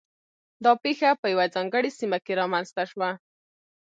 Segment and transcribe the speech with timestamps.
[0.63, 3.09] دا پېښه په یوه ځانګړې سیمه کې رامنځته شوه.